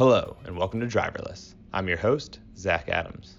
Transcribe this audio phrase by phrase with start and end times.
[0.00, 1.54] Hello, and welcome to Driverless.
[1.74, 3.36] I'm your host, Zach Adams.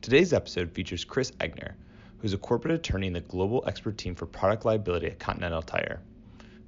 [0.00, 1.74] Today's episode features Chris Egner,
[2.16, 6.00] who's a corporate attorney in the global expert team for product liability at Continental Tire.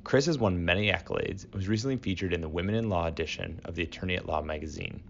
[0.04, 3.58] Chris has won many accolades and was recently featured in the Women in Law edition
[3.64, 5.02] of the Attorney at Law magazine.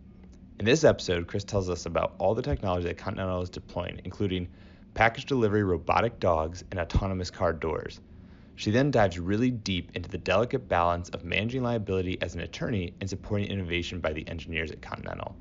[0.60, 4.46] In this episode, Chris tells us about all the technology that Continental is deploying, including
[4.94, 8.00] package delivery robotic dogs and autonomous car doors
[8.60, 12.92] she then dives really deep into the delicate balance of managing liability as an attorney
[13.00, 15.34] and supporting innovation by the engineers at Continental.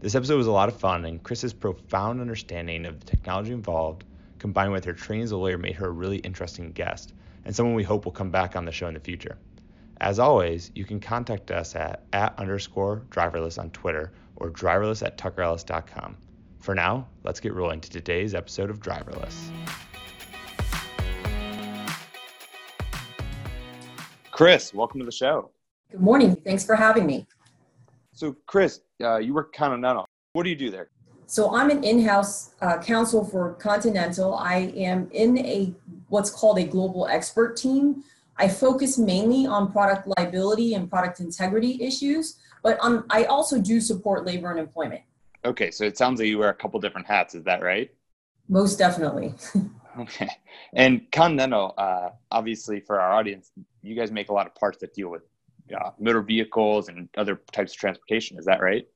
[0.00, 4.04] This episode was a lot of fun, and Chris's profound understanding of the technology involved,
[4.38, 7.12] combined with her training as a lawyer, made her a really interesting guest
[7.44, 9.36] and someone we hope will come back on the show in the future.
[10.00, 15.18] As always, you can contact us at, at underscore driverless on Twitter or driverless at
[15.18, 16.16] tuckerellis.com.
[16.60, 19.50] For now, let's get rolling to today's episode of Driverless.
[24.34, 25.48] Chris, welcome to the show.
[25.92, 26.34] Good morning.
[26.34, 27.24] Thanks for having me.
[28.14, 30.08] So, Chris, uh, you work Continental.
[30.32, 30.88] What do you do there?
[31.26, 34.34] So, I'm an in-house uh, counsel for Continental.
[34.34, 35.72] I am in a
[36.08, 38.02] what's called a global expert team.
[38.36, 43.80] I focus mainly on product liability and product integrity issues, but um, I also do
[43.80, 45.02] support labor and employment.
[45.44, 47.36] Okay, so it sounds like you wear a couple different hats.
[47.36, 47.88] Is that right?
[48.48, 49.32] Most definitely.
[50.00, 50.30] okay,
[50.72, 53.52] and Continental, uh, obviously, for our audience,
[53.84, 55.22] you guys make a lot of parts that deal with
[55.74, 58.38] uh, motor vehicles and other types of transportation.
[58.38, 58.86] Is that right?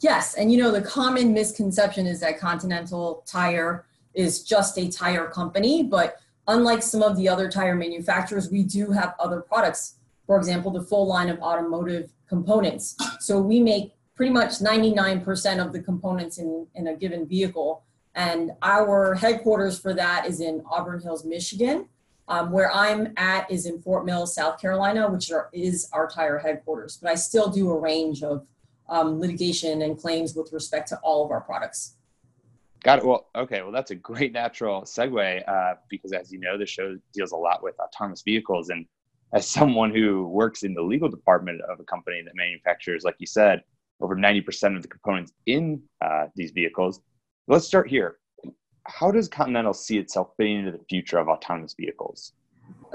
[0.00, 5.28] Yes, and you know the common misconception is that Continental Tire is just a tire
[5.28, 6.16] company, but
[6.48, 9.96] unlike some of the other tire manufacturers, we do have other products.
[10.26, 12.96] For example, the full line of automotive components.
[13.20, 17.84] So we make pretty much 99% of the components in, in a given vehicle.
[18.14, 21.86] And our headquarters for that is in Auburn Hills, Michigan.
[22.32, 26.38] Um, where I'm at is in Fort Mill, South Carolina, which are, is our tire
[26.38, 26.96] headquarters.
[26.96, 28.46] But I still do a range of
[28.88, 31.96] um, litigation and claims with respect to all of our products.
[32.84, 33.04] Got it.
[33.04, 33.60] Well, okay.
[33.60, 37.36] Well, that's a great natural segue uh, because, as you know, the show deals a
[37.36, 38.70] lot with autonomous vehicles.
[38.70, 38.86] And
[39.34, 43.26] as someone who works in the legal department of a company that manufactures, like you
[43.26, 43.60] said,
[44.00, 47.02] over 90% of the components in uh, these vehicles,
[47.46, 48.16] let's start here
[48.86, 52.32] how does Continental see itself fitting into the future of autonomous vehicles?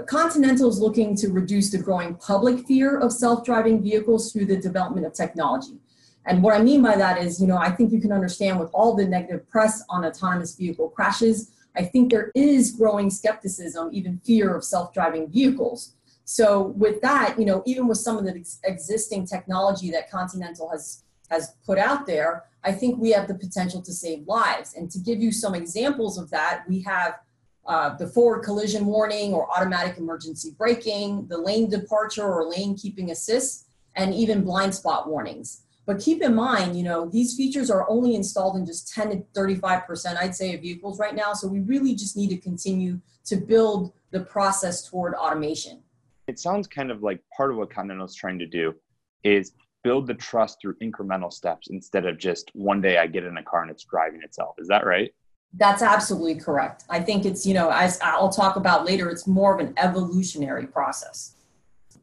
[0.06, 5.06] Continental is looking to reduce the growing public fear of self-driving vehicles through the development
[5.06, 5.80] of technology.
[6.26, 8.70] And what I mean by that is, you know, I think you can understand with
[8.74, 14.20] all the negative press on autonomous vehicle crashes, I think there is growing skepticism, even
[14.26, 15.94] fear of self-driving vehicles.
[16.26, 20.70] So with that, you know, even with some of the ex- existing technology that Continental
[20.70, 24.74] has has put out there, I think we have the potential to save lives.
[24.76, 27.18] And to give you some examples of that, we have
[27.66, 33.10] uh, the forward collision warning or automatic emergency braking, the lane departure or lane keeping
[33.10, 35.64] assist, and even blind spot warnings.
[35.86, 39.18] But keep in mind, you know, these features are only installed in just 10 to
[39.34, 41.32] 35%, I'd say, of vehicles right now.
[41.32, 45.82] So we really just need to continue to build the process toward automation.
[46.28, 48.76] It sounds kind of like part of what Continental is trying to do
[49.24, 49.54] is
[49.88, 53.44] build the trust through incremental steps instead of just one day I get in a
[53.44, 54.56] car and it's driving itself.
[54.58, 55.14] Is that right?
[55.54, 56.84] That's absolutely correct.
[56.90, 60.68] I think it's, you know, as I'll talk about later, it's more of an evolutionary
[60.68, 61.36] process.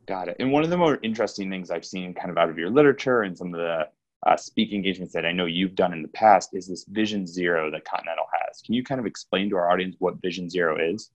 [0.06, 0.36] Got it.
[0.40, 3.24] And one of the more interesting things I've seen kind of out of your literature
[3.24, 3.86] and some of the
[4.26, 7.70] uh, speaking engagements that I know you've done in the past is this Vision Zero
[7.70, 8.62] that Continental has.
[8.62, 11.10] Can you kind of explain to our audience what Vision Zero is?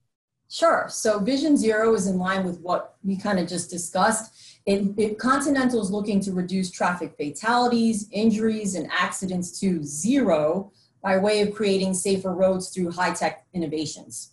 [0.50, 0.86] Sure.
[0.88, 4.58] So Vision Zero is in line with what we kind of just discussed.
[4.66, 10.72] It, it, Continental is looking to reduce traffic fatalities, injuries, and accidents to zero
[11.04, 14.32] by way of creating safer roads through high tech innovations.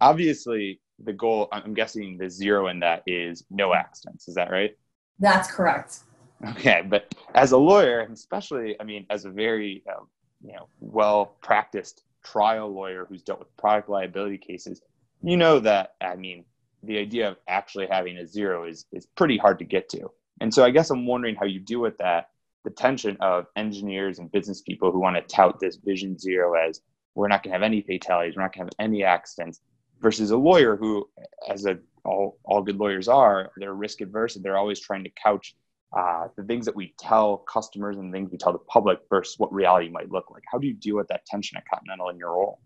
[0.00, 4.28] Obviously, the goal, I'm guessing the zero in that is no accidents.
[4.28, 4.76] Is that right?
[5.18, 6.00] That's correct.
[6.50, 6.82] Okay.
[6.88, 10.04] But as a lawyer, and especially, I mean, as a very, uh,
[10.40, 14.82] you know, well practiced trial lawyer who's dealt with product liability cases,
[15.26, 16.44] you know that, I mean,
[16.82, 20.10] the idea of actually having a zero is is pretty hard to get to.
[20.40, 22.28] And so I guess I'm wondering how you deal with that,
[22.64, 26.80] the tension of engineers and business people who want to tout this vision zero as
[27.14, 29.60] we're not going to have any fatalities, we're not going to have any accidents,
[30.00, 31.08] versus a lawyer who,
[31.48, 35.10] as a, all, all good lawyers are, they're risk adverse and they're always trying to
[35.20, 35.56] couch
[35.96, 39.52] uh, the things that we tell customers and things we tell the public versus what
[39.52, 40.42] reality might look like.
[40.52, 42.60] How do you deal with that tension at Continental in your role?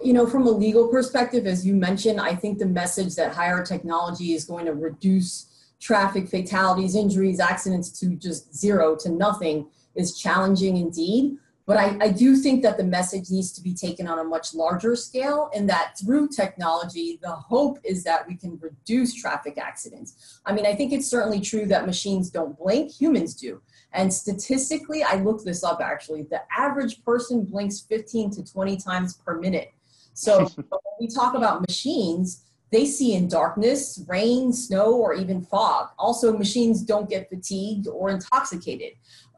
[0.00, 3.64] You know, from a legal perspective, as you mentioned, I think the message that higher
[3.64, 5.46] technology is going to reduce
[5.80, 11.36] traffic fatalities, injuries, accidents to just zero to nothing is challenging indeed.
[11.66, 14.54] But I, I do think that the message needs to be taken on a much
[14.54, 20.40] larger scale, and that through technology, the hope is that we can reduce traffic accidents.
[20.46, 23.60] I mean, I think it's certainly true that machines don't blink, humans do.
[23.92, 29.14] And statistically, I looked this up actually, the average person blinks 15 to 20 times
[29.14, 29.72] per minute.
[30.18, 35.90] So when we talk about machines, they see in darkness, rain, snow, or even fog.
[35.96, 38.94] Also, machines don't get fatigued or intoxicated.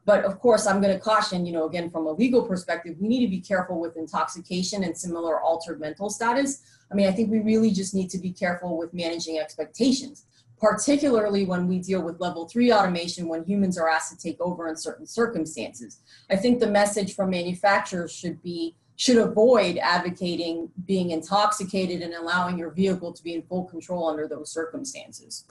[0.06, 3.09] But of course, I'm going to caution, you know, again, from a legal perspective, we
[3.09, 6.62] need to be careful with intoxication and similar altered mental status.
[6.91, 10.25] I mean, I think we really just need to be careful with managing expectations
[10.61, 14.69] particularly when we deal with level three automation when humans are asked to take over
[14.69, 16.00] in certain circumstances.
[16.31, 22.58] I think the message from manufacturers should be should avoid advocating being intoxicated and allowing
[22.58, 25.47] your vehicle to be in full control under those circumstances.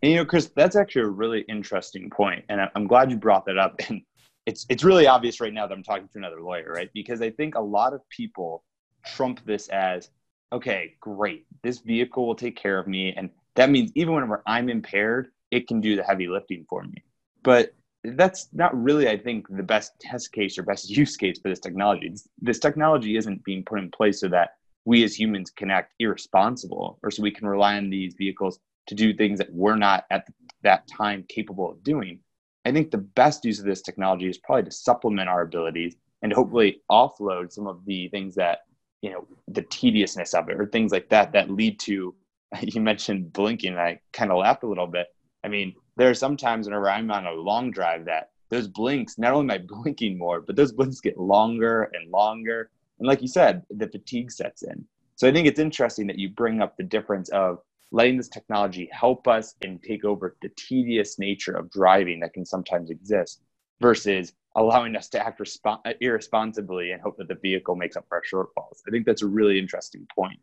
[0.00, 3.46] And you know, Chris, that's actually a really interesting point, and I'm glad you brought
[3.46, 3.80] that up.
[3.88, 4.02] And
[4.46, 6.88] it's it's really obvious right now that I'm talking to another lawyer, right?
[6.94, 8.62] Because I think a lot of people
[9.04, 10.10] trump this as,
[10.52, 14.68] okay, great, this vehicle will take care of me, and that means even whenever I'm
[14.68, 17.02] impaired, it can do the heavy lifting for me.
[17.42, 17.74] But
[18.04, 21.58] that's not really, I think, the best test case or best use case for this
[21.58, 22.14] technology.
[22.40, 24.50] This technology isn't being put in place so that
[24.84, 28.94] we as humans can act irresponsible or so we can rely on these vehicles to
[28.94, 30.26] do things that we're not at
[30.62, 32.20] that time capable of doing.
[32.64, 36.32] I think the best use of this technology is probably to supplement our abilities and
[36.32, 38.60] hopefully offload some of the things that,
[39.02, 42.14] you know, the tediousness of it or things like that that lead to
[42.62, 45.08] you mentioned blinking, I kind of laughed a little bit.
[45.44, 49.18] I mean, there are some times whenever I'm on a long drive that those blinks,
[49.18, 52.70] not only am I blinking more, but those blinks get longer and longer.
[52.98, 54.84] And like you said, the fatigue sets in.
[55.16, 57.58] So I think it's interesting that you bring up the difference of
[57.90, 62.46] letting this technology help us and take over the tedious nature of driving that can
[62.46, 63.42] sometimes exist
[63.80, 68.04] versus allowing us to act resp- uh, irresponsibly and hope that the vehicle makes up
[68.08, 68.80] for our shortfalls.
[68.86, 70.38] I think that's a really interesting point.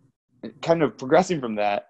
[0.61, 1.89] Kind of progressing from that,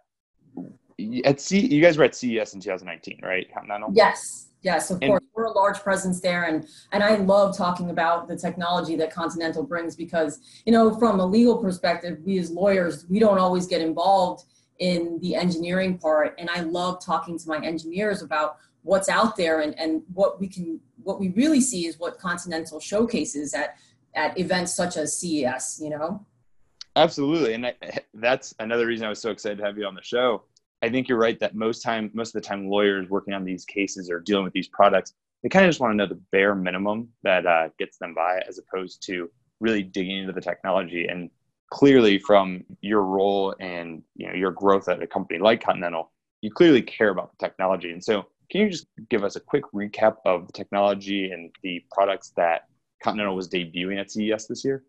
[1.25, 3.51] at C, you guys were at CES in 2019, right?
[3.53, 3.91] Continental.
[3.93, 5.23] Yes, yes, of and, course.
[5.33, 9.63] We're a large presence there, and and I love talking about the technology that Continental
[9.63, 13.81] brings because you know, from a legal perspective, we as lawyers, we don't always get
[13.81, 14.45] involved
[14.79, 19.61] in the engineering part, and I love talking to my engineers about what's out there
[19.61, 23.75] and and what we can what we really see is what Continental showcases at
[24.15, 25.79] at events such as CES.
[25.83, 26.25] You know.
[26.97, 27.73] Absolutely, and I,
[28.13, 30.43] that's another reason I was so excited to have you on the show
[30.85, 33.65] I think you're right that most time, most of the time, lawyers working on these
[33.65, 36.53] cases or dealing with these products, they kind of just want to know the bare
[36.53, 41.07] minimum that uh, gets them by, as opposed to really digging into the technology.
[41.07, 41.31] And
[41.71, 46.11] clearly, from your role and you know your growth at a company like Continental,
[46.41, 47.89] you clearly care about the technology.
[47.89, 51.83] And so, can you just give us a quick recap of the technology and the
[51.91, 52.67] products that
[53.03, 54.83] Continental was debuting at CES this year?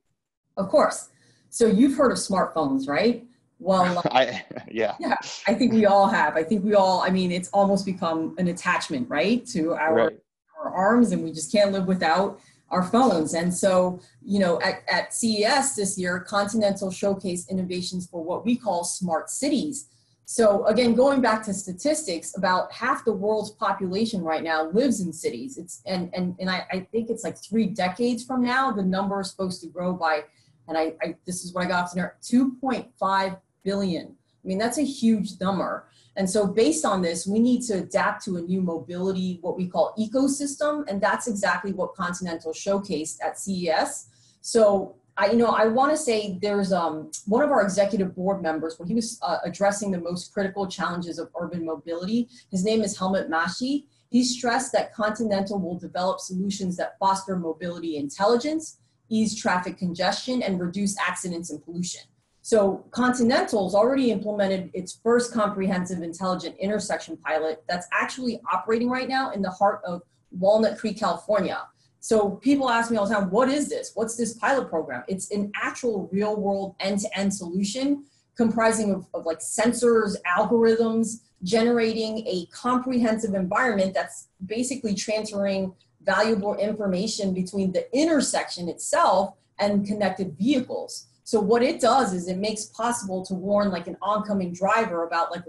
[0.59, 1.09] Of course.
[1.49, 3.25] So you've heard of smartphones, right?
[3.59, 4.95] Well I, yeah.
[5.01, 5.17] yeah
[5.47, 6.37] i think we all have.
[6.37, 10.19] I think we all i mean it's almost become an attachment right to our, right.
[10.59, 13.35] our arms and we just can't live without our phones.
[13.35, 18.57] And so you know at, at ces this year continental showcase innovations for what we
[18.57, 19.89] call smart cities.
[20.25, 25.13] So again going back to statistics about half the world's population right now lives in
[25.13, 25.57] cities.
[25.57, 29.21] It's and and, and I, I think it's like three decades from now the number
[29.21, 30.25] is supposed to grow by
[30.69, 34.07] and I, I, this is what I got to know 2.5 billion.
[34.07, 35.89] I mean, that's a huge number.
[36.17, 39.67] And so based on this, we need to adapt to a new mobility, what we
[39.67, 40.85] call ecosystem.
[40.89, 44.09] And that's exactly what Continental showcased at CES.
[44.41, 48.41] So I, you know, I want to say there's um, one of our executive board
[48.41, 52.29] members when he was uh, addressing the most critical challenges of urban mobility.
[52.51, 53.87] His name is Helmut Matschi.
[54.11, 60.61] He stressed that Continental will develop solutions that foster mobility intelligence, ease traffic congestion, and
[60.61, 62.03] reduce accidents and pollution.
[62.47, 69.33] So Continental's already implemented its first comprehensive intelligent intersection pilot that's actually operating right now
[69.33, 71.67] in the heart of Walnut Creek, California.
[71.99, 73.91] So people ask me all the time, what is this?
[73.95, 75.03] What's this pilot program?
[75.09, 78.05] It's an actual real world end to end solution
[78.37, 85.75] comprising of, of like sensors, algorithms, generating a comprehensive environment that's basically transferring
[86.05, 91.09] valuable information between the intersection itself and connected vehicles.
[91.27, 95.33] So what it does is it makes possible to warn like an oncoming driver about
[95.33, 95.43] like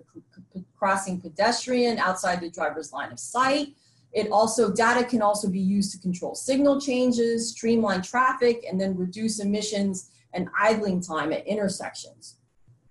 [0.55, 3.75] a crossing pedestrian outside the driver's line of sight.
[4.12, 8.98] It also, data can also be used to control signal changes, streamline traffic, and then
[8.98, 12.38] reduce emissions and idling time at intersections.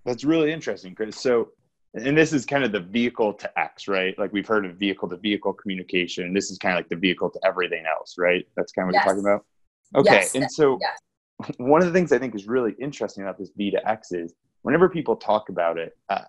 [0.05, 1.21] That's really interesting, Chris.
[1.21, 1.49] So,
[1.95, 4.17] and this is kind of the vehicle to X, right?
[4.17, 6.33] Like we've heard of vehicle to vehicle communication.
[6.33, 8.47] This is kind of like the vehicle to everything else, right?
[8.57, 9.05] That's kind of what yes.
[9.07, 9.45] you're talking about.
[9.97, 10.35] Okay, yes.
[10.37, 10.97] and so yes.
[11.59, 15.17] One of the things I think is really interesting about this V2X is whenever people
[15.17, 16.23] talk about it, uh,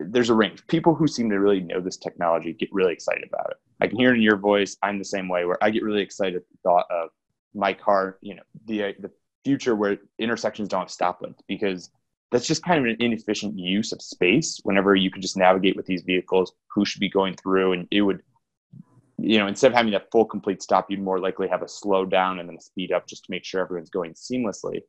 [0.00, 0.66] there's a range.
[0.66, 3.56] People who seem to really know this technology get really excited about it.
[3.80, 4.76] I can hear it in your voice.
[4.82, 7.10] I'm the same way, where I get really excited at the thought of
[7.54, 9.10] my car, you know, the the
[9.44, 11.90] future where intersections don't have stoplights because
[12.30, 14.60] that's just kind of an inefficient use of space.
[14.64, 18.02] Whenever you could just navigate with these vehicles, who should be going through, and it
[18.02, 18.22] would,
[19.18, 22.04] you know, instead of having that full complete stop, you'd more likely have a slow
[22.04, 24.80] down and then a speed up just to make sure everyone's going seamlessly.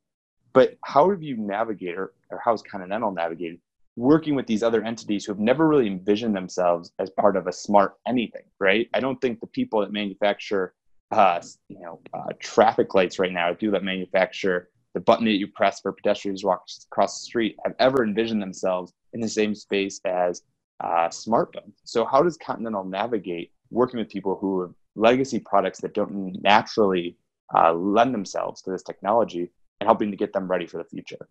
[0.54, 3.60] But how have you navigated, or, how has Continental navigated
[3.96, 7.52] working with these other entities who have never really envisioned themselves as part of a
[7.52, 8.88] smart anything, right?
[8.94, 10.74] I don't think the people that manufacture,
[11.12, 15.48] uh, you know, uh, traffic lights right now, do that manufacture the button that you
[15.48, 19.54] press for pedestrians to walk across the street, have ever envisioned themselves in the same
[19.54, 20.44] space as
[20.84, 21.74] uh, smartphones.
[21.84, 27.18] So, how does Continental navigate working with people who have legacy products that don't naturally
[27.56, 31.28] uh, lend themselves to this technology and helping to get them ready for the future?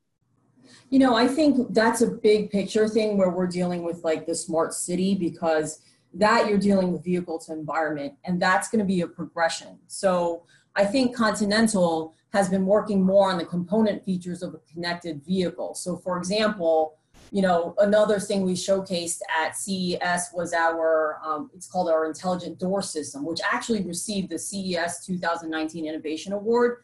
[0.91, 4.35] You know, I think that's a big picture thing where we're dealing with like the
[4.35, 5.81] smart city because
[6.15, 9.79] that you're dealing with vehicle to environment and that's going to be a progression.
[9.87, 15.25] So I think Continental has been working more on the component features of a connected
[15.25, 15.75] vehicle.
[15.75, 16.98] So for example,
[17.31, 22.59] you know, another thing we showcased at CES was our, um, it's called our intelligent
[22.59, 26.79] door system, which actually received the CES 2019 Innovation Award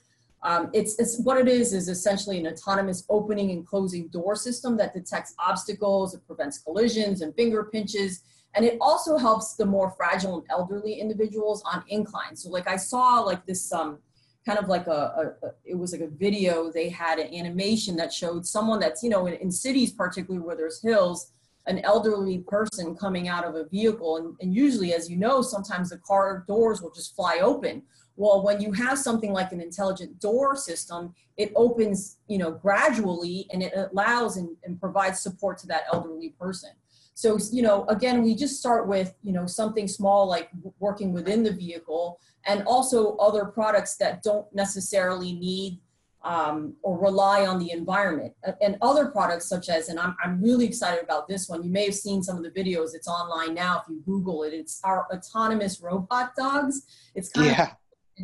[0.44, 4.76] um, it's, it's, what it is is essentially an autonomous opening and closing door system
[4.76, 8.22] that detects obstacles, it prevents collisions and finger pinches,
[8.54, 12.42] and it also helps the more fragile and elderly individuals on inclines.
[12.42, 13.98] So like I saw like this um,
[14.46, 16.70] kind of like a, a, a, it was like a video.
[16.70, 20.56] They had an animation that showed someone that's you know in, in cities particularly where
[20.56, 21.32] there's hills
[21.66, 24.16] an elderly person coming out of a vehicle.
[24.18, 27.82] And, and usually as you know sometimes the car doors will just fly open.
[28.16, 33.48] Well, when you have something like an intelligent door system, it opens, you know, gradually
[33.52, 36.70] and it allows and, and provides support to that elderly person.
[37.14, 41.42] So, you know, again, we just start with, you know, something small like working within
[41.42, 45.80] the vehicle and also other products that don't necessarily need
[46.22, 48.32] um, or rely on the environment.
[48.60, 51.62] And other products such as, and I'm, I'm really excited about this one.
[51.62, 52.94] You may have seen some of the videos.
[52.94, 53.82] It's online now.
[53.82, 56.82] If you Google it, it's our autonomous robot dogs.
[57.14, 57.62] It's kind yeah.
[57.62, 57.76] of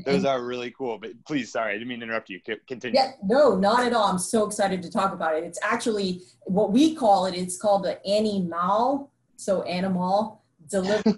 [0.04, 0.98] those are really cool.
[0.98, 2.40] But please, sorry, I didn't mean to interrupt you.
[2.66, 2.98] Continue.
[2.98, 4.06] Yeah, no, not at all.
[4.06, 5.44] I'm so excited to talk about it.
[5.44, 7.34] It's actually what we call it.
[7.34, 9.10] It's called the Animal.
[9.36, 11.14] So animal delivery.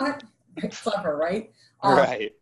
[0.70, 1.50] Clever, right?
[1.82, 2.32] Um, right.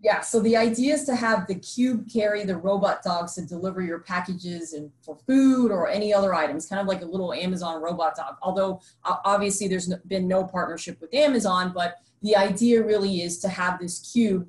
[0.00, 0.20] Yeah.
[0.20, 4.00] So the idea is to have the cube carry the robot dogs to deliver your
[4.00, 8.14] packages and for food or any other items, kind of like a little Amazon robot
[8.16, 8.36] dog.
[8.42, 13.80] Although obviously there's been no partnership with Amazon, but the idea really is to have
[13.80, 14.46] this cube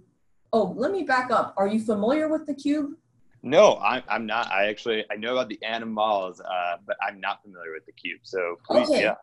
[0.56, 1.54] Oh, let me back up.
[1.58, 2.92] Are you familiar with the cube?
[3.44, 4.50] No, I'm, I'm not.
[4.54, 8.22] I actually I know about the animals, uh, but I'm not familiar with the cube.
[8.24, 9.02] So please, okay.
[9.02, 9.16] yeah.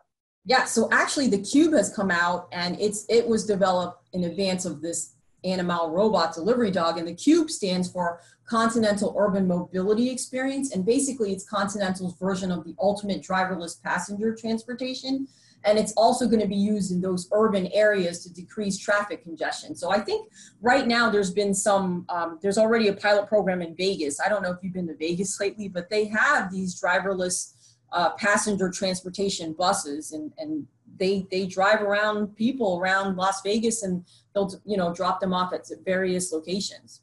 [0.45, 0.65] Yeah.
[0.65, 4.81] So actually, the cube has come out, and it's it was developed in advance of
[4.81, 10.85] this Animal robot delivery dog, and the cube stands for Continental Urban Mobility Experience, and
[10.85, 15.27] basically, it's Continental's version of the ultimate driverless passenger transportation
[15.65, 19.75] and it's also going to be used in those urban areas to decrease traffic congestion.
[19.75, 20.29] So I think
[20.61, 24.19] right now there's been some, um, there's already a pilot program in Vegas.
[24.19, 27.53] I don't know if you've been to Vegas lately, but they have these driverless
[27.93, 30.65] uh, passenger transportation buses, and and
[30.99, 34.03] they they drive around people around Las Vegas, and
[34.33, 37.01] they'll you know drop them off at various locations.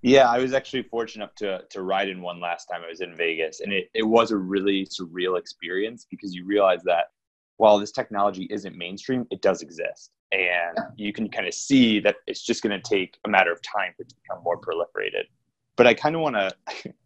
[0.00, 3.16] Yeah, I was actually fortunate to to ride in one last time I was in
[3.16, 7.06] Vegas, and it, it was a really surreal experience because you realize that
[7.58, 10.12] while this technology isn't mainstream, it does exist.
[10.32, 13.60] And you can kind of see that it's just going to take a matter of
[13.62, 15.24] time for it to become more proliferated.
[15.76, 16.52] But I kind of want to,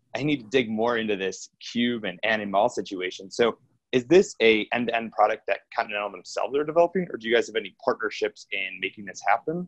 [0.16, 3.30] I need to dig more into this cube and animal situation.
[3.30, 3.58] So
[3.92, 7.56] is this a end-to-end product that Continental themselves are developing, or do you guys have
[7.56, 9.66] any partnerships in making this happen?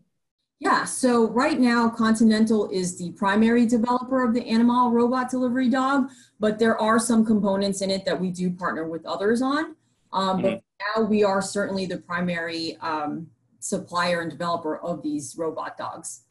[0.61, 6.11] Yeah, so right now Continental is the primary developer of the Animal robot delivery dog,
[6.41, 9.77] but there are some components in it that we do partner with others on.
[10.15, 10.43] Um, mm-hmm.
[10.43, 10.63] But
[10.97, 13.27] now we are certainly the primary um,
[13.59, 16.23] supplier and developer of these robot dogs.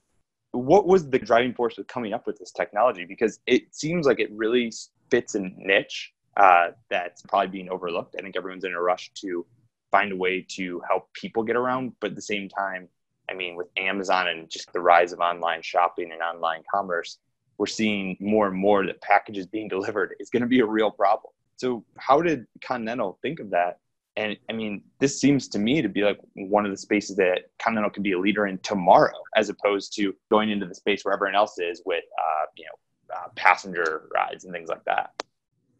[0.51, 3.05] What was the driving force of coming up with this technology?
[3.05, 4.71] Because it seems like it really
[5.11, 8.15] fits a niche uh, that's probably being overlooked.
[8.17, 9.45] I think everyone's in a rush to
[9.91, 12.87] find a way to help people get around, but at the same time,
[13.29, 17.19] I mean, with Amazon and just the rise of online shopping and online commerce,
[17.57, 20.91] we're seeing more and more that packages being delivered is going to be a real
[20.91, 21.33] problem.
[21.57, 23.77] So, how did Continental think of that
[24.15, 27.45] and I mean, this seems to me to be like one of the spaces that
[27.61, 31.13] Continental can be a leader in tomorrow, as opposed to going into the space where
[31.13, 35.23] everyone else is with, uh, you know, uh, passenger rides and things like that.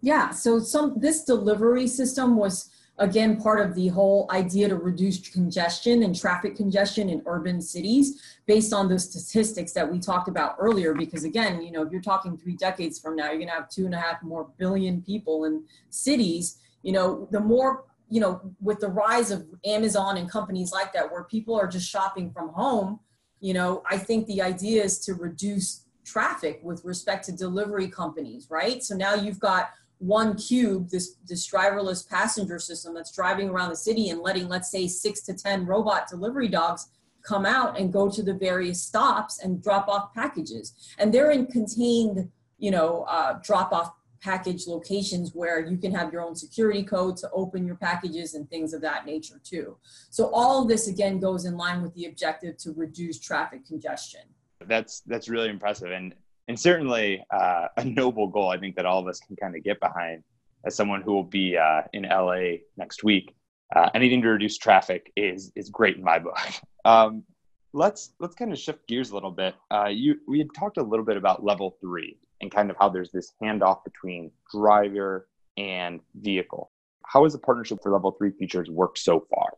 [0.01, 2.70] Yeah, so some this delivery system was
[3.00, 8.22] again part of the whole idea to reduce congestion and traffic congestion in urban cities
[8.46, 10.94] based on the statistics that we talked about earlier.
[10.94, 13.70] Because again you know if you're talking three decades from now you're going to have
[13.70, 18.42] two and a half more billion people in cities you know the more you know
[18.62, 22.50] with the rise of amazon and companies like that where people are just shopping from
[22.50, 23.00] home
[23.40, 28.48] you know i think the idea is to reduce traffic with respect to delivery companies
[28.50, 28.84] right?
[28.84, 29.72] So now you've got
[30.03, 34.69] one cube, this, this driverless passenger system that's driving around the city and letting, let's
[34.69, 36.89] say, six to 10 robot delivery dogs
[37.24, 40.74] come out and go to the various stops and drop off packages.
[40.98, 46.12] And they're in contained, you know, uh, drop off package locations where you can have
[46.12, 49.77] your own security code to open your packages and things of that nature too.
[50.10, 54.22] So all of this again goes in line with the objective to reduce traffic congestion.
[54.65, 55.91] That's that's really impressive.
[55.91, 56.15] And
[56.48, 58.50] and certainly uh, a noble goal.
[58.50, 60.24] I think that all of us can kind of get behind
[60.66, 63.36] as someone who will be uh, in LA next week.
[63.76, 66.38] Uh, anything to reduce traffic is is great in my book.
[66.86, 67.24] Um,
[67.72, 69.56] let's let's kind of shift gears a little bit.
[69.72, 72.90] Uh, you we had talked a little bit about level three and kind of how
[72.90, 76.72] there's this handoff between driver and vehicle.
[77.06, 79.54] How has the partnership for level three features worked so far?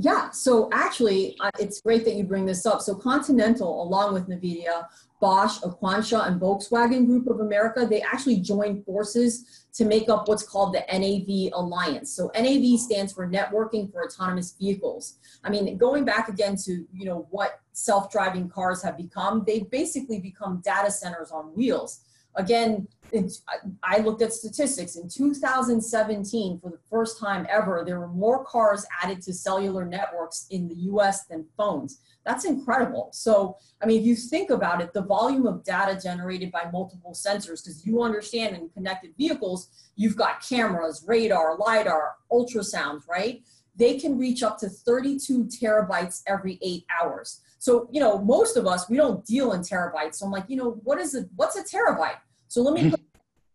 [0.00, 2.80] Yeah, so actually, uh, it's great that you bring this up.
[2.80, 4.86] So Continental, along with NVIDIA,
[5.20, 10.44] Bosch, Aquantia, and Volkswagen Group of America, they actually joined forces to make up what's
[10.44, 12.12] called the NAV Alliance.
[12.12, 15.16] So NAV stands for Networking for Autonomous Vehicles.
[15.42, 20.20] I mean, going back again to you know what self-driving cars have become, they've basically
[20.20, 22.04] become data centers on wheels
[22.38, 22.86] again,
[23.82, 24.96] I looked at statistics.
[24.96, 30.46] In 2017, for the first time ever, there were more cars added to cellular networks
[30.50, 32.00] in the US than phones.
[32.24, 33.08] That's incredible.
[33.12, 37.12] So, I mean, if you think about it, the volume of data generated by multiple
[37.12, 43.42] sensors, because you understand in connected vehicles, you've got cameras, radar, LIDAR, ultrasounds, right?
[43.76, 47.40] They can reach up to 32 terabytes every eight hours.
[47.60, 50.16] So, you know, most of us, we don't deal in terabytes.
[50.16, 51.28] So I'm like, you know, what is it?
[51.36, 52.18] What's a terabyte?
[52.48, 52.90] So let me hmm.
[52.90, 53.00] put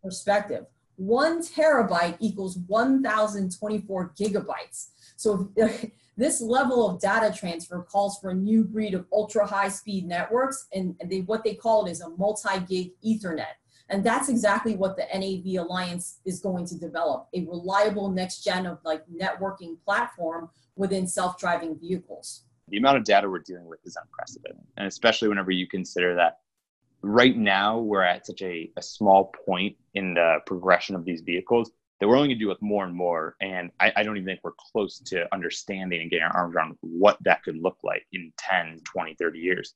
[0.02, 0.66] perspective.
[0.96, 4.90] One terabyte equals 1,024 gigabytes.
[5.16, 5.52] So
[6.18, 10.68] this level of data transfer calls for a new breed of ultra high speed networks
[10.74, 13.56] and they, what they call it is a multi-gig ethernet.
[13.90, 18.66] And that's exactly what the NAV Alliance is going to develop, a reliable next gen
[18.66, 22.44] of like networking platform within self-driving vehicles.
[22.70, 24.66] The amount of data we're dealing with is unprecedented.
[24.78, 26.40] And especially whenever you consider that
[27.04, 31.70] right now we're at such a, a small point in the progression of these vehicles
[32.00, 33.36] that we're only going to do with more and more.
[33.42, 36.78] And I, I, don't even think we're close to understanding and getting our arms around
[36.82, 39.76] what that could look like in 10, 20, 30 years.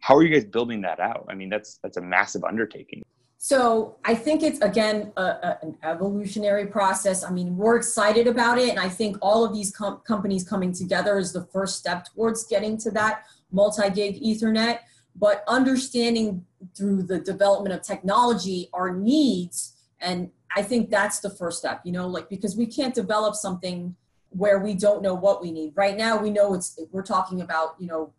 [0.00, 1.26] How are you guys building that out?
[1.28, 3.02] I mean, that's that's a massive undertaking.
[3.38, 7.24] So I think it's again a, a, an evolutionary process.
[7.24, 10.72] I mean, we're excited about it, and I think all of these com- companies coming
[10.72, 14.78] together is the first step towards getting to that multi-gig Ethernet
[15.18, 16.44] but understanding
[16.76, 19.74] through the development of technology our needs.
[20.00, 23.94] And i think that's the first step you know like because we can't develop something
[24.30, 25.72] where we don't know what we need.
[25.74, 28.12] Right now we know it's we're talking about you know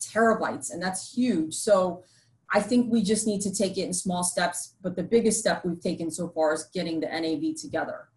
[0.00, 1.54] terabytes and that's huge.
[1.54, 2.04] So
[2.52, 5.64] i think we just need to take it in small steps but the biggest step
[5.64, 8.08] we've taken so far is getting the nav together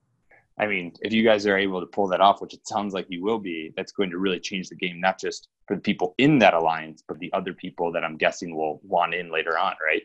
[0.59, 3.07] I mean, if you guys are able to pull that off, which it sounds like
[3.09, 6.13] you will be, that's going to really change the game, not just for the people
[6.19, 9.73] in that alliance, but the other people that I'm guessing will want in later on,
[9.85, 10.03] right?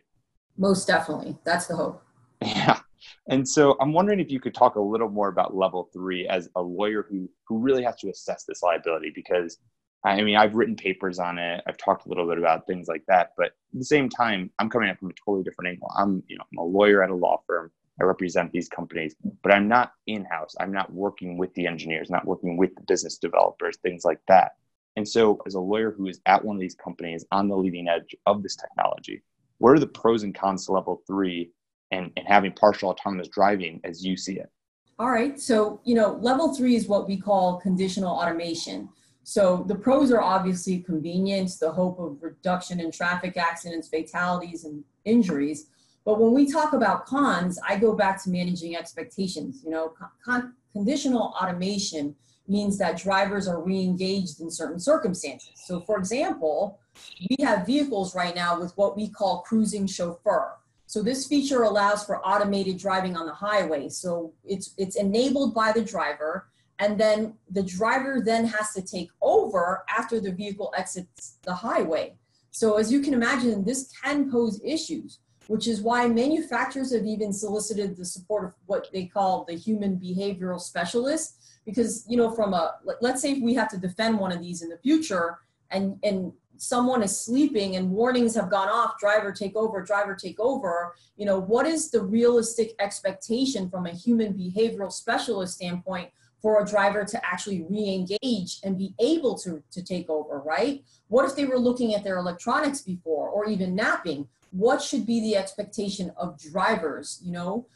[0.57, 1.37] Most definitely.
[1.45, 2.03] That's the hope.
[2.43, 2.81] Yeah.
[3.29, 6.49] And so I'm wondering if you could talk a little more about level three as
[6.57, 9.59] a lawyer who who really has to assess this liability because
[10.05, 13.05] I mean I've written papers on it, I've talked a little bit about things like
[13.09, 15.93] that, but at the same time I'm coming at from a totally different angle.
[15.97, 17.71] I'm you know I'm a lawyer at a law firm.
[18.01, 20.55] I represent these companies, but I'm not in house.
[20.61, 24.53] I'm not working with the engineers, not working with the business developers, things like that.
[24.97, 27.89] And so, as a lawyer who is at one of these companies on the leading
[27.89, 29.23] edge of this technology,
[29.59, 31.51] what are the pros and cons to level three
[31.91, 34.51] and, and having partial autonomous driving as you see it?
[34.99, 35.39] All right.
[35.39, 38.89] So, you know, level three is what we call conditional automation.
[39.23, 44.83] So, the pros are obviously convenience, the hope of reduction in traffic accidents, fatalities, and
[45.05, 45.67] injuries.
[46.09, 49.61] But when we talk about cons, I go back to managing expectations.
[49.63, 49.93] You know,
[50.25, 52.17] con- conditional automation
[52.47, 55.51] means that drivers are re-engaged in certain circumstances.
[55.67, 56.81] So for example,
[57.29, 60.55] we have vehicles right now with what we call cruising chauffeur.
[60.87, 63.91] So this feature allows for automated driving on the highway.
[63.91, 69.11] So it's it's enabled by the driver and then the driver then has to take
[69.21, 72.15] over after the vehicle exits the highway.
[72.51, 75.19] So as you can imagine, this can pose issues.
[75.49, 79.99] Which is why manufacturers have even solicited the support of what they call the human
[79.99, 81.37] behavioral specialist.
[81.65, 84.69] Because, you know, from a, let's say we have to defend one of these in
[84.69, 85.39] the future
[85.71, 90.41] and, and someone is sleeping and warnings have gone off driver take over driver take
[90.41, 96.63] over you know what is the realistic expectation from a human behavioral specialist standpoint for
[96.63, 100.85] a driver to actually re-engage and be able to, to take over, right?
[101.09, 104.29] What if they were looking at their electronics before or even napping?
[104.51, 107.67] What should be the expectation of drivers, you know?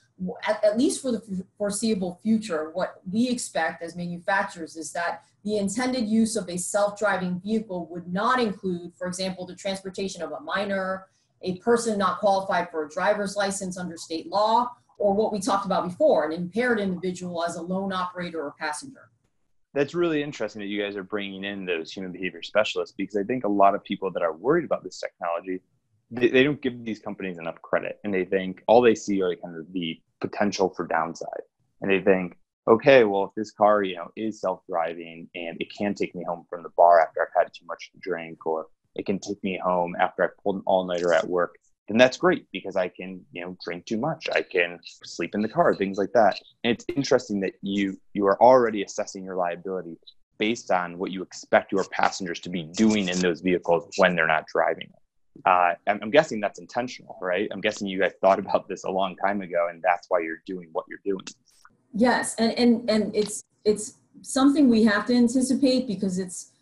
[0.47, 5.57] At, at least for the foreseeable future, what we expect as manufacturers is that the
[5.57, 10.41] intended use of a self-driving vehicle would not include, for example, the transportation of a
[10.41, 11.09] minor,
[11.43, 15.67] a person not qualified for a driver's license under state law, or what we talked
[15.67, 19.11] about before, an impaired individual as a lone operator or passenger.
[19.75, 23.25] That's really interesting that you guys are bringing in those human behavior specialists because I
[23.25, 25.61] think a lot of people that are worried about this technology,
[26.13, 29.35] they, they don't give these companies enough credit and they think all they see are
[29.37, 31.43] kind of the potential for downside.
[31.81, 32.37] And they think,
[32.69, 36.45] okay, well, if this car, you know, is self-driving and it can take me home
[36.49, 39.59] from the bar after I've had too much to drink, or it can take me
[39.63, 41.57] home after I've pulled an all-nighter at work,
[41.89, 44.29] then that's great because I can, you know, drink too much.
[44.33, 46.39] I can sleep in the car, things like that.
[46.63, 49.97] And it's interesting that you you are already assessing your liability
[50.39, 54.27] based on what you expect your passengers to be doing in those vehicles when they're
[54.27, 54.91] not driving.
[55.45, 57.49] Uh, I'm, I'm guessing that's intentional, right?
[57.51, 60.43] I'm guessing you guys thought about this a long time ago, and that's why you're
[60.47, 61.25] doing what you're doing.
[61.95, 66.53] Yes, and and and it's it's something we have to anticipate because it's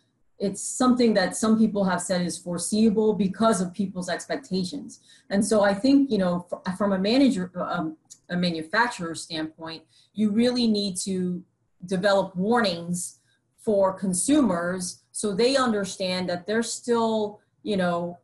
[0.41, 4.99] it's something that some people have said is foreseeable because of people's expectations.
[5.29, 6.47] And so I think, you know,
[6.79, 7.95] from a manager, um,
[8.27, 9.83] a manufacturer standpoint,
[10.15, 11.43] you really need to
[11.85, 13.19] develop warnings
[13.59, 18.17] for consumers so they understand that they're still, you know,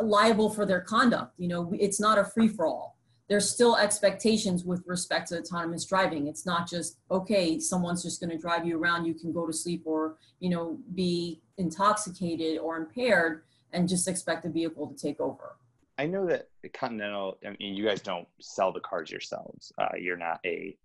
[0.00, 1.34] liable for their conduct.
[1.38, 2.98] You know, it's not a free for all
[3.28, 6.26] there's still expectations with respect to autonomous driving.
[6.26, 9.52] It's not just, okay, someone's just going to drive you around, you can go to
[9.52, 15.20] sleep or, you know, be intoxicated or impaired and just expect the vehicle to take
[15.20, 15.56] over.
[15.98, 19.72] I know that Continental, I mean, you guys don't sell the cars yourselves.
[19.78, 20.76] Uh, you're not a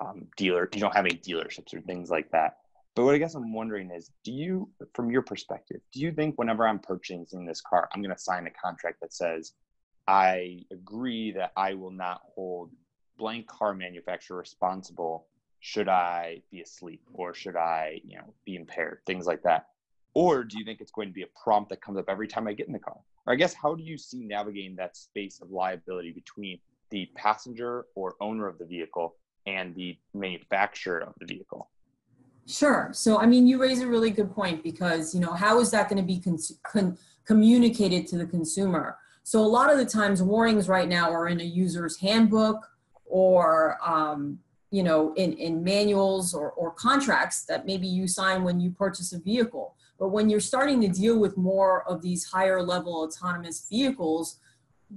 [0.00, 2.58] um, dealer, you don't have any dealerships or things like that.
[2.94, 6.36] But what I guess I'm wondering is, do you, from your perspective, do you think
[6.36, 9.52] whenever I'm purchasing this car, I'm going to sign a contract that says,
[10.08, 12.72] I agree that I will not hold
[13.18, 15.26] blank car manufacturer responsible
[15.60, 19.66] should I be asleep or should I, you know, be impaired, things like that.
[20.14, 22.46] Or do you think it's going to be a prompt that comes up every time
[22.48, 22.96] I get in the car?
[23.26, 26.58] Or I guess how do you see navigating that space of liability between
[26.90, 31.70] the passenger or owner of the vehicle and the manufacturer of the vehicle?
[32.48, 32.88] Sure.
[32.94, 35.90] So, I mean, you raise a really good point because, you know, how is that
[35.90, 38.96] going to be con- communicated to the consumer?
[39.22, 42.66] So a lot of the times warnings right now are in a user's handbook
[43.04, 44.38] or, um,
[44.70, 49.12] you know, in, in manuals or, or contracts that maybe you sign when you purchase
[49.12, 49.74] a vehicle.
[49.98, 54.38] But when you're starting to deal with more of these higher level autonomous vehicles,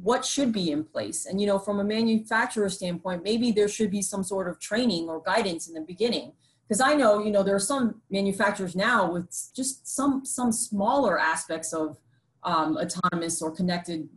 [0.02, 1.26] what should be in place?
[1.26, 5.10] And, you know, from a manufacturer standpoint, maybe there should be some sort of training
[5.10, 6.32] or guidance in the beginning.
[6.72, 11.20] Because I know, you know, there are some manufacturers now with just some some smaller
[11.20, 11.98] aspects of
[12.44, 14.08] um, autonomous or connected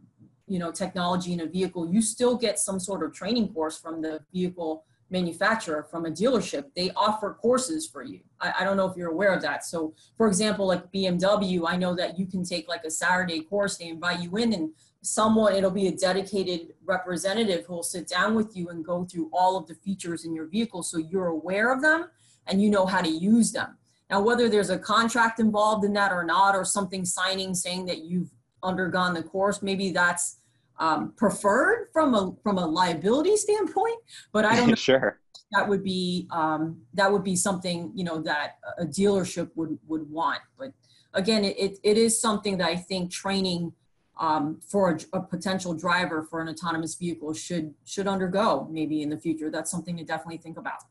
[0.47, 1.93] you know technology in a vehicle.
[1.93, 6.67] You still get some sort of training course from the vehicle manufacturer from a dealership.
[6.77, 8.21] They offer courses for you.
[8.41, 9.65] I, I, don't know if you're aware of that.
[9.65, 13.79] So for example like bmw i know that you can take like a saturday course.
[13.79, 14.71] They invite you in and
[15.03, 19.29] someone it'll be a dedicated representative who will sit down with you and go through
[19.33, 20.85] all of the features in your vehicle.
[20.85, 22.11] So you're aware of them
[22.47, 23.77] and you know how to use them
[24.11, 28.05] now whether there's a contract involved in that or not or something signing saying that
[28.05, 28.31] you've
[28.65, 30.39] undergone the course, maybe that's
[30.81, 33.99] um, preferred from a from a liability standpoint.
[34.33, 34.75] But I don't know.
[34.75, 35.21] sure.
[35.53, 40.11] That would be um, that would be something you know that a dealership would would
[40.11, 40.41] want.
[40.59, 40.73] But
[41.13, 43.73] again, it, it is something that I think training
[44.19, 49.11] um, for a, a, potential driver for an autonomous vehicle should should undergo maybe in
[49.11, 49.51] the future.
[49.51, 50.83] That's something to definitely think about.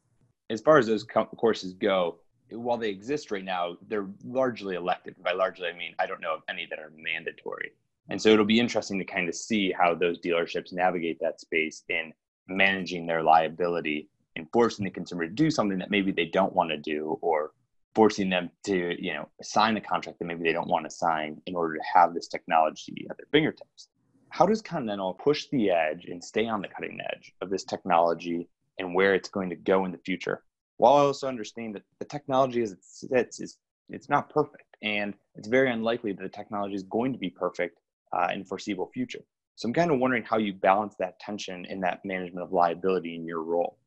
[0.53, 2.19] As far as those courses go,
[2.51, 5.15] while they exist right now, they're largely elective.
[5.23, 7.71] By largely, I mean I don't know of any that are mandatory.
[8.09, 11.83] And so it'll be interesting to kind of see how those dealerships navigate that space
[11.89, 12.13] in
[12.47, 16.69] managing their liability and forcing the consumer to do something that maybe they don't want
[16.69, 17.51] to do or
[17.95, 21.39] forcing them to, you know, sign a contract that maybe they don't want to sign
[21.45, 23.89] in order to have this technology at their fingertips.
[24.29, 28.49] How does Continental push the edge and stay on the cutting edge of this technology
[28.79, 30.43] and where it's going to go in the future?
[30.77, 33.57] while I also understand that the technology as it sits is
[33.89, 37.79] it's not perfect, and it's very unlikely that the technology is going to be perfect
[38.11, 39.21] uh, in foreseeable future.
[39.55, 43.15] So I'm kind of wondering how you balance that tension in that management of liability
[43.15, 43.77] in your role.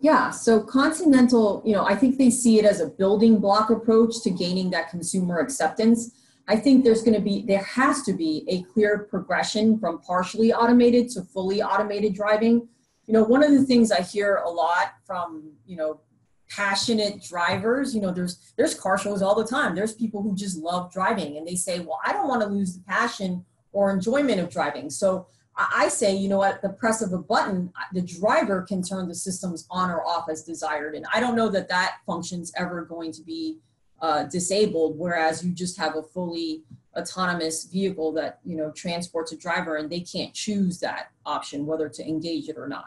[0.00, 4.22] Yeah, so Continental, you know, I think they see it as a building block approach
[4.22, 6.12] to gaining that consumer acceptance.
[6.46, 10.52] I think there's going to be, there has to be a clear progression from partially
[10.52, 12.68] automated to fully automated driving.
[13.06, 16.00] You know, one of the things I hear a lot from, you know,
[16.48, 19.74] passionate drivers, you know, there's there's car shows all the time.
[19.74, 22.74] There's people who just love driving and they say, "Well, I don't want to lose
[22.74, 27.12] the passion or enjoyment of driving." So I say, you know, at the press of
[27.12, 30.96] a button, the driver can turn the systems on or off as desired.
[30.96, 33.58] And I don't know that that function's ever going to be
[34.02, 36.64] uh, disabled, whereas you just have a fully
[36.96, 41.88] autonomous vehicle that, you know, transports a driver and they can't choose that option, whether
[41.88, 42.86] to engage it or not.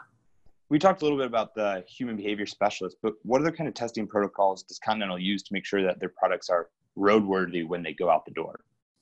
[0.70, 3.74] We talked a little bit about the human behavior specialist, but what other kind of
[3.74, 7.94] testing protocols does Continental use to make sure that their products are roadworthy when they
[7.94, 8.60] go out the door?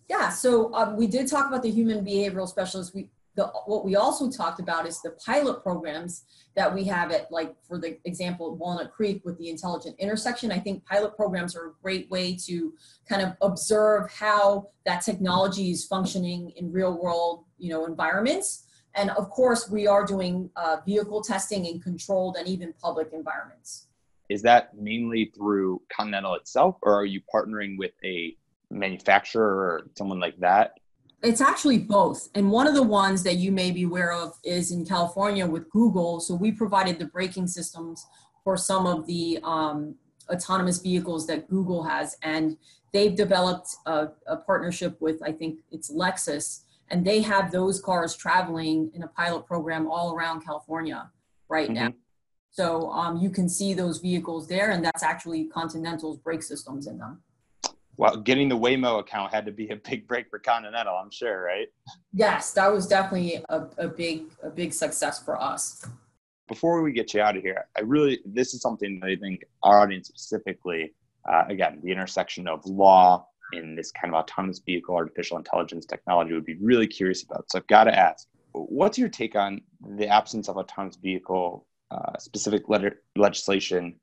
[0.09, 2.95] Yeah, so um, we did talk about the human behavioral specialist.
[2.95, 6.25] We the, what we also talked about is the pilot programs
[6.57, 10.51] that we have at like for the example walnut creek with the intelligent intersection.
[10.51, 12.73] I think pilot programs are a great way to
[13.09, 18.65] kind of observe how that technology is functioning in real world you know environments.
[18.95, 23.89] And of course we are doing uh, vehicle testing in controlled and even public environments.
[24.31, 28.35] Is that mainly through continental itself or are you partnering with a
[28.71, 30.73] manufacturer or someone like that
[31.23, 32.29] it's actually both.
[32.35, 35.69] And one of the ones that you may be aware of is in California with
[35.71, 36.21] Google.
[36.21, 38.07] So we provided the braking systems
[38.45, 39.97] for some of the um,
[40.31, 42.17] autonomous vehicles that Google has.
[42.23, 42.57] And
[42.93, 48.15] they've developed a, a, partnership with, I think it's Lexus, and they have those cars
[48.15, 51.11] traveling in a pilot program all around California
[51.49, 51.87] right mm-hmm.
[51.87, 51.95] now.
[52.51, 56.99] So um, you can see those vehicles there, and that's actually Continental's brake systems in
[56.99, 57.21] them
[57.99, 61.43] well, getting the Waymo account had to be a big break for Continental, I'm sure,
[61.43, 61.69] right?
[62.13, 65.85] Yes, that was definitely a, a big a big success for us.
[66.49, 69.45] Before we get you out of here, I really this is something that I think
[69.63, 70.95] our audience specifically,
[71.31, 76.35] uh, again, the intersection of law in this kind of autonomous vehicle artificial intelligence technology
[76.35, 77.51] would be really curious about.
[77.51, 79.61] So I've got to ask, what's your take on
[79.97, 83.95] the absence of autonomous vehicle uh, specific letter, legislation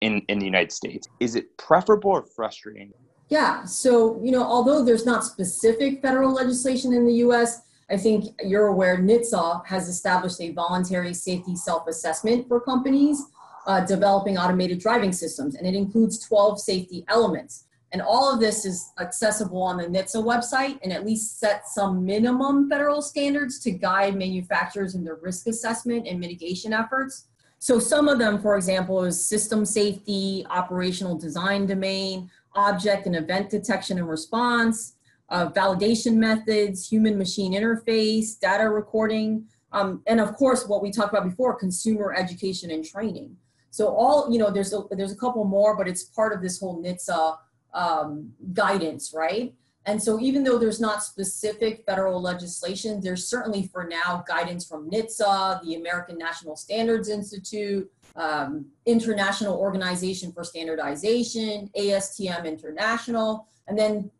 [0.00, 1.08] in, in the United States?
[1.20, 2.92] Is it preferable or frustrating
[3.28, 8.34] yeah, so, you know, although there's not specific federal legislation in the US, I think
[8.42, 13.22] you're aware NHTSA has established a voluntary safety self assessment for companies
[13.66, 17.64] uh, developing automated driving systems, and it includes 12 safety elements.
[17.92, 22.04] And all of this is accessible on the NHTSA website and at least set some
[22.04, 27.28] minimum federal standards to guide manufacturers in their risk assessment and mitigation efforts.
[27.60, 33.50] So, some of them, for example, is system safety, operational design domain, object and event
[33.50, 34.94] detection and response,
[35.28, 41.12] uh, validation methods, human machine interface, data recording, um, and of course, what we talked
[41.12, 43.36] about before, consumer education and training.
[43.70, 46.60] So all, you know, there's a, there's a couple more, but it's part of this
[46.60, 47.36] whole NHTSA
[47.74, 49.52] um, guidance, right?
[49.86, 54.88] And so even though there's not specific federal legislation, there's certainly for now guidance from
[54.90, 64.10] NHTSA, the American National Standards Institute, um, International Organization for Standardization, ASTM International, and then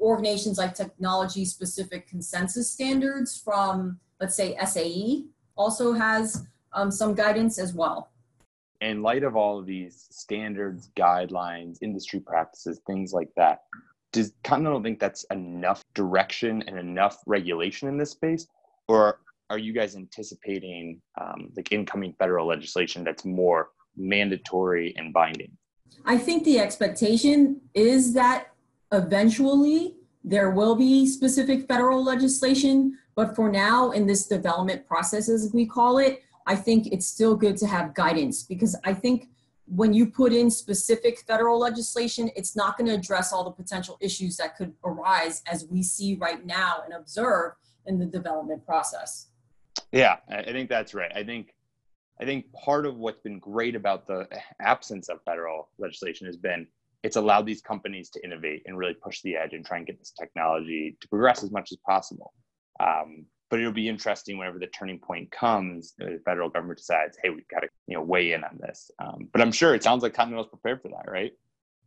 [0.00, 7.58] organizations like technology specific consensus standards from, let's say, SAE also has um, some guidance
[7.58, 8.10] as well.
[8.80, 13.62] In light of all of these standards, guidelines, industry practices, things like that,
[14.12, 18.46] does Continental think that's enough direction and enough regulation in this space?
[18.88, 19.20] Or
[19.54, 25.52] are you guys anticipating um, like incoming federal legislation that's more mandatory and binding?
[26.04, 28.48] I think the expectation is that
[28.92, 35.52] eventually there will be specific federal legislation, but for now, in this development process, as
[35.54, 39.28] we call it, I think it's still good to have guidance because I think
[39.66, 43.96] when you put in specific federal legislation, it's not going to address all the potential
[44.00, 47.52] issues that could arise as we see right now and observe
[47.86, 49.28] in the development process.
[49.92, 51.12] Yeah, I think that's right.
[51.14, 51.54] I think
[52.20, 54.28] I think part of what's been great about the
[54.60, 56.66] absence of federal legislation has been
[57.02, 59.98] it's allowed these companies to innovate and really push the edge and try and get
[59.98, 62.32] this technology to progress as much as possible.
[62.80, 67.28] Um, but it'll be interesting whenever the turning point comes, the federal government decides, hey,
[67.28, 68.90] we've got to you know weigh in on this.
[68.98, 71.32] Um, but I'm sure it sounds like Continental's prepared for that, right?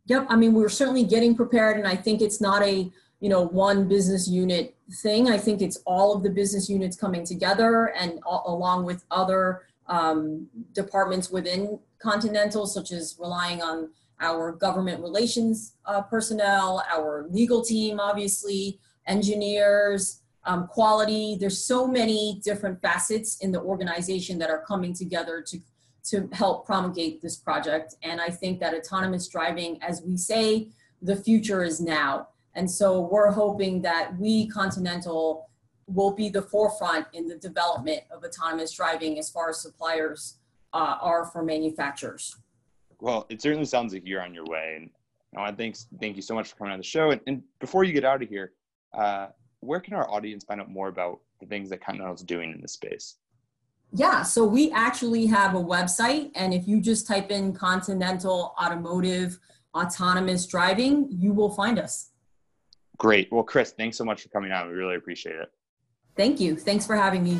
[0.06, 0.26] Yep.
[0.30, 3.88] I mean, we're certainly getting prepared, and I think it's not a you know one
[3.88, 5.28] business unit thing.
[5.28, 10.46] I think it's all of the business units coming together and along with other um,
[10.72, 17.98] departments within Continental, such as relying on our government relations uh, personnel, our legal team,
[18.00, 21.36] obviously, engineers, um, quality.
[21.40, 25.58] There's so many different facets in the organization that are coming together to
[26.04, 27.94] to help promulgate this project.
[28.02, 30.68] And I think that autonomous driving, as we say,
[31.02, 32.28] the future is now.
[32.58, 35.48] And so we're hoping that we, Continental,
[35.86, 40.38] will be the forefront in the development of autonomous driving as far as suppliers
[40.72, 42.34] uh, are for manufacturers.
[42.98, 44.74] Well, it certainly sounds like you're on your way.
[44.76, 44.90] And
[45.36, 47.12] I want to thank, thank you so much for coming on the show.
[47.12, 48.54] And, and before you get out of here,
[48.92, 49.28] uh,
[49.60, 52.60] where can our audience find out more about the things that Continental is doing in
[52.60, 53.18] this space?
[53.92, 59.38] Yeah, so we actually have a website, and if you just type in Continental Automotive
[59.74, 62.10] Autonomous Driving, you will find us.
[62.98, 63.32] Great.
[63.32, 64.68] Well, Chris, thanks so much for coming on.
[64.68, 65.50] We really appreciate it.
[66.16, 66.56] Thank you.
[66.56, 67.38] Thanks for having me.